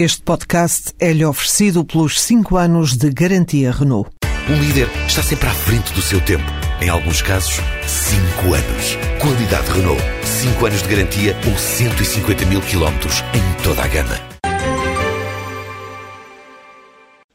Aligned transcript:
Este 0.00 0.22
podcast 0.22 0.94
é-lhe 1.00 1.24
oferecido 1.24 1.84
pelos 1.84 2.20
5 2.20 2.56
anos 2.56 2.96
de 2.96 3.10
garantia 3.10 3.72
Renault. 3.72 4.08
Um 4.48 4.62
líder 4.62 4.86
está 5.08 5.24
sempre 5.24 5.48
à 5.48 5.50
frente 5.52 5.92
do 5.92 6.00
seu 6.00 6.24
tempo. 6.24 6.44
Em 6.80 6.88
alguns 6.88 7.20
casos, 7.20 7.56
5 7.84 8.54
anos. 8.54 8.96
Qualidade 9.20 9.68
Renault. 9.72 10.00
5 10.24 10.66
anos 10.66 10.82
de 10.84 10.88
garantia 10.88 11.36
ou 11.50 11.58
150 11.58 12.46
mil 12.46 12.60
quilómetros 12.60 13.22
em 13.34 13.64
toda 13.64 13.82
a 13.82 13.88
gama. 13.88 14.14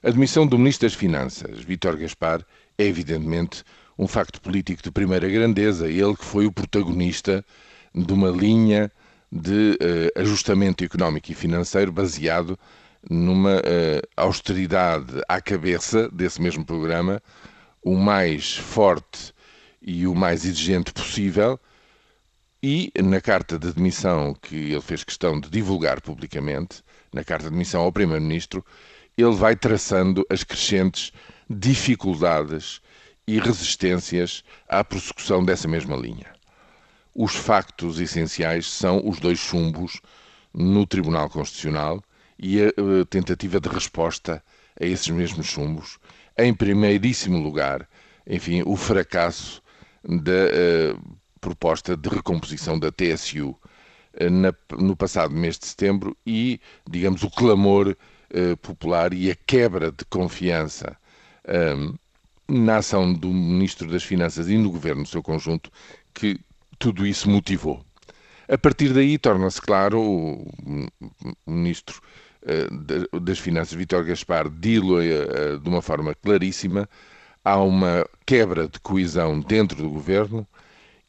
A 0.01 0.09
demissão 0.09 0.47
do 0.47 0.57
Ministro 0.57 0.87
das 0.87 0.95
Finanças, 0.95 1.59
Vítor 1.59 1.97
Gaspar, 1.97 2.45
é 2.77 2.85
evidentemente 2.85 3.65
um 3.99 4.07
facto 4.07 4.39
político 4.39 4.81
de 4.81 4.89
primeira 4.89 5.27
grandeza. 5.27 5.89
Ele 5.89 6.15
que 6.15 6.23
foi 6.23 6.45
o 6.45 6.51
protagonista 6.53 7.43
de 7.93 8.13
uma 8.13 8.29
linha 8.29 8.89
de 9.33 9.71
uh, 9.81 10.21
ajustamento 10.21 10.83
económico 10.83 11.31
e 11.31 11.33
financeiro 11.33 11.91
baseado 11.91 12.57
numa 13.09 13.55
uh, 13.55 14.07
austeridade 14.15 15.23
à 15.27 15.41
cabeça 15.41 16.07
desse 16.09 16.39
mesmo 16.39 16.63
programa, 16.63 17.19
o 17.81 17.95
mais 17.95 18.55
forte 18.55 19.33
e 19.81 20.05
o 20.05 20.13
mais 20.13 20.45
exigente 20.45 20.93
possível. 20.93 21.59
E 22.61 22.91
na 23.03 23.19
carta 23.19 23.57
de 23.57 23.73
demissão 23.73 24.35
que 24.39 24.55
ele 24.55 24.81
fez 24.81 25.03
questão 25.03 25.39
de 25.39 25.49
divulgar 25.49 25.99
publicamente, 25.99 26.83
na 27.11 27.23
carta 27.23 27.45
de 27.45 27.51
demissão 27.51 27.81
ao 27.81 27.91
Primeiro-Ministro, 27.91 28.63
ele 29.17 29.33
vai 29.33 29.55
traçando 29.55 30.23
as 30.29 30.43
crescentes 30.43 31.11
dificuldades 31.49 32.81
e 33.27 33.39
resistências 33.39 34.43
à 34.69 34.83
prossecução 34.83 35.43
dessa 35.43 35.67
mesma 35.67 35.95
linha 35.95 36.33
os 37.15 37.35
factos 37.35 37.99
essenciais 37.99 38.65
são 38.65 39.07
os 39.07 39.19
dois 39.19 39.39
chumbos 39.39 40.01
no 40.53 40.85
Tribunal 40.85 41.29
Constitucional 41.29 42.03
e 42.39 42.61
a, 42.61 42.71
tentativa 43.09 43.59
de 43.59 43.69
resposta 43.69 44.43
a 44.79 44.85
esses 44.85 45.09
mesmos 45.09 45.45
chumbos. 45.47 45.99
Em 46.37 46.53
primeiríssimo 46.53 47.37
lugar, 47.37 47.87
enfim, 48.25 48.63
o 48.65 48.75
fracasso 48.75 49.61
da 50.03 50.95
uh, 50.95 51.17
proposta 51.39 51.95
de 51.95 52.09
recomposição 52.09 52.79
da 52.79 52.91
TSU 52.91 53.49
uh, 53.49 54.29
na, 54.29 54.53
no 54.77 54.95
passado 54.95 55.33
mês 55.33 55.57
de 55.57 55.67
setembro 55.67 56.17
e, 56.25 56.59
digamos, 56.89 57.23
o 57.23 57.29
clamor 57.29 57.89
uh, 57.89 58.57
popular 58.57 59.13
e 59.13 59.29
a 59.29 59.35
quebra 59.35 59.91
de 59.91 60.05
confiança 60.05 60.97
na 62.47 62.77
ação 62.77 63.13
do 63.13 63.27
Ministro 63.27 63.91
das 63.91 64.01
Finanças 64.01 64.47
e 64.47 64.57
no 64.57 64.71
Governo 64.71 65.01
no 65.01 65.07
seu 65.07 65.21
conjunto 65.21 65.69
que 66.13 66.39
tudo 66.83 67.07
isso 67.07 67.29
motivou. 67.29 67.81
A 68.45 68.57
partir 68.57 68.89
daí, 68.89 69.17
torna-se 69.17 69.61
claro, 69.61 70.01
o 70.01 70.45
Ministro 71.47 72.01
eh, 72.45 72.67
das 73.21 73.39
Finanças, 73.39 73.73
Vítor 73.73 74.03
Gaspar, 74.03 74.49
dilo 74.49 75.01
eh, 75.01 75.57
de 75.61 75.69
uma 75.69 75.81
forma 75.81 76.13
claríssima, 76.13 76.89
há 77.41 77.57
uma 77.63 78.05
quebra 78.25 78.67
de 78.67 78.81
coesão 78.81 79.39
dentro 79.39 79.77
do 79.77 79.89
governo, 79.89 80.45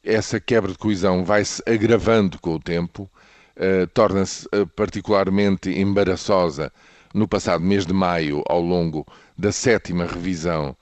essa 0.01 0.39
quebra 0.39 0.71
de 0.71 0.77
coesão 0.77 1.25
vai-se 1.25 1.61
agravando 1.65 2.39
com 2.39 2.55
o 2.55 2.59
tempo, 2.59 3.11
eh, 3.57 3.85
torna-se 3.87 4.47
particularmente 4.77 5.69
embaraçosa 5.77 6.71
no 7.13 7.27
passado 7.27 7.65
mês 7.65 7.85
de 7.85 7.93
maio, 7.93 8.43
ao 8.47 8.61
longo 8.61 9.05
da 9.37 9.51
sétima 9.51 10.05
revisão 10.05 10.75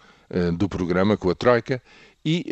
do 0.58 0.68
programa 0.68 1.16
com 1.16 1.30
a 1.30 1.36
Troika, 1.36 1.82
e 2.26 2.46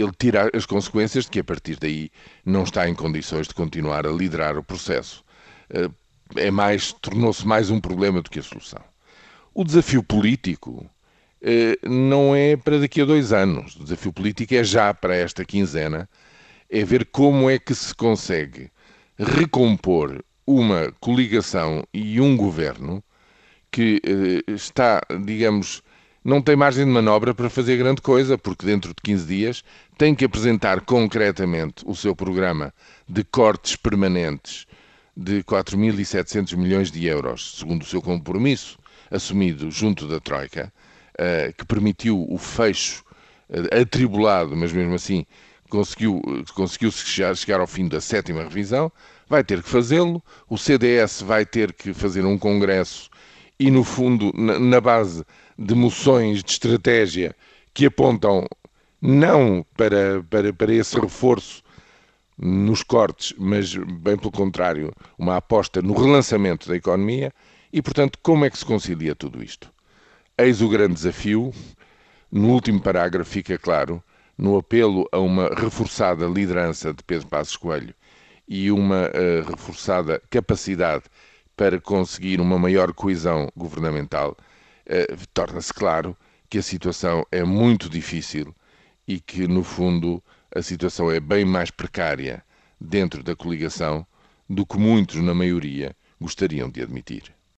ele 0.00 0.12
tira 0.18 0.50
as 0.54 0.66
consequências 0.66 1.24
de 1.24 1.30
que 1.30 1.40
a 1.40 1.44
partir 1.44 1.76
daí 1.78 2.10
não 2.44 2.62
está 2.62 2.88
em 2.88 2.94
condições 2.94 3.48
de 3.48 3.54
continuar 3.54 4.06
a 4.06 4.10
liderar 4.10 4.56
o 4.56 4.62
processo. 4.62 5.24
Eh, 5.70 5.90
é 6.36 6.50
mais, 6.50 6.92
tornou-se 6.92 7.46
mais 7.46 7.70
um 7.70 7.80
problema 7.80 8.20
do 8.22 8.30
que 8.30 8.38
a 8.38 8.42
solução. 8.42 8.82
O 9.54 9.64
desafio 9.64 10.02
político 10.02 10.88
eh, 11.42 11.78
não 11.82 12.34
é 12.34 12.56
para 12.56 12.78
daqui 12.78 13.00
a 13.00 13.04
dois 13.04 13.32
anos. 13.32 13.76
O 13.76 13.84
desafio 13.84 14.12
político 14.12 14.54
é 14.54 14.64
já 14.64 14.92
para 14.92 15.14
esta 15.14 15.44
quinzena, 15.44 16.08
é 16.68 16.84
ver 16.84 17.06
como 17.06 17.48
é 17.48 17.58
que 17.58 17.74
se 17.74 17.94
consegue 17.94 18.70
recompor 19.18 20.24
uma 20.46 20.92
coligação 21.00 21.84
e 21.92 22.20
um 22.20 22.36
governo 22.36 23.02
que 23.70 24.00
eh, 24.04 24.52
está, 24.52 25.00
digamos, 25.24 25.82
não 26.26 26.42
tem 26.42 26.56
margem 26.56 26.84
de 26.84 26.90
manobra 26.90 27.32
para 27.32 27.48
fazer 27.48 27.76
grande 27.76 28.02
coisa, 28.02 28.36
porque 28.36 28.66
dentro 28.66 28.88
de 28.90 28.96
15 29.00 29.26
dias 29.26 29.64
tem 29.96 30.12
que 30.12 30.24
apresentar 30.24 30.80
concretamente 30.80 31.84
o 31.86 31.94
seu 31.94 32.16
programa 32.16 32.74
de 33.08 33.22
cortes 33.22 33.76
permanentes 33.76 34.66
de 35.16 35.44
4.700 35.44 36.56
milhões 36.56 36.90
de 36.90 37.06
euros, 37.06 37.58
segundo 37.60 37.82
o 37.82 37.86
seu 37.86 38.02
compromisso 38.02 38.76
assumido 39.08 39.70
junto 39.70 40.08
da 40.08 40.18
Troika, 40.18 40.72
uh, 41.12 41.52
que 41.56 41.64
permitiu 41.64 42.26
o 42.28 42.36
fecho 42.38 43.04
uh, 43.48 43.80
atribulado, 43.80 44.56
mas 44.56 44.72
mesmo 44.72 44.96
assim 44.96 45.24
conseguiu, 45.70 46.20
conseguiu 46.56 46.90
chegar, 46.90 47.60
ao 47.60 47.68
fim 47.68 47.86
da 47.86 48.00
sétima 48.00 48.42
revisão, 48.42 48.90
vai 49.28 49.44
ter 49.44 49.62
que 49.62 49.68
fazê-lo. 49.68 50.20
O 50.50 50.58
CDS 50.58 51.22
vai 51.22 51.46
ter 51.46 51.72
que 51.72 51.94
fazer 51.94 52.24
um 52.24 52.36
congresso 52.36 53.10
e, 53.60 53.70
no 53.70 53.84
fundo, 53.84 54.32
na 54.34 54.80
base 54.80 55.24
de 55.58 55.74
moções 55.74 56.42
de 56.42 56.50
estratégia 56.50 57.34
que 57.72 57.86
apontam 57.86 58.46
não 59.00 59.64
para, 59.76 60.22
para, 60.28 60.52
para 60.52 60.72
esse 60.72 60.98
reforço 60.98 61.62
nos 62.38 62.82
cortes, 62.82 63.34
mas 63.38 63.74
bem 63.74 64.16
pelo 64.16 64.30
contrário, 64.30 64.92
uma 65.18 65.36
aposta 65.36 65.80
no 65.80 65.94
relançamento 65.94 66.68
da 66.68 66.76
economia. 66.76 67.32
E, 67.72 67.80
portanto, 67.80 68.18
como 68.22 68.44
é 68.44 68.50
que 68.50 68.58
se 68.58 68.64
concilia 68.64 69.14
tudo 69.14 69.42
isto? 69.42 69.72
Eis 70.38 70.60
o 70.60 70.68
grande 70.68 70.94
desafio. 70.94 71.52
No 72.30 72.48
último 72.50 72.80
parágrafo 72.80 73.30
fica 73.30 73.56
claro, 73.56 74.02
no 74.36 74.58
apelo 74.58 75.08
a 75.12 75.18
uma 75.18 75.48
reforçada 75.54 76.26
liderança 76.26 76.92
de 76.92 77.02
Pedro 77.02 77.28
Passos 77.28 77.56
Coelho 77.56 77.94
e 78.48 78.70
uma 78.70 79.08
uh, 79.08 79.48
reforçada 79.48 80.20
capacidade 80.28 81.04
para 81.56 81.80
conseguir 81.80 82.40
uma 82.40 82.58
maior 82.58 82.92
coesão 82.92 83.48
governamental, 83.56 84.36
torna-se 85.34 85.72
claro 85.72 86.16
que 86.48 86.58
a 86.58 86.62
situação 86.62 87.24
é 87.30 87.42
muito 87.44 87.88
difícil 87.88 88.54
e 89.06 89.20
que, 89.20 89.46
no 89.46 89.62
fundo, 89.62 90.22
a 90.54 90.62
situação 90.62 91.10
é 91.10 91.20
bem 91.20 91.44
mais 91.44 91.70
precária 91.70 92.44
dentro 92.80 93.22
da 93.22 93.34
coligação 93.34 94.06
do 94.48 94.64
que 94.64 94.78
muitos, 94.78 95.16
na 95.16 95.34
maioria, 95.34 95.94
gostariam 96.20 96.70
de 96.70 96.82
admitir. 96.82 97.35